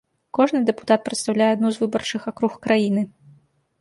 [0.37, 3.01] Кожны дэпутат прадстаўляе адну з выбарчых акруг краіны.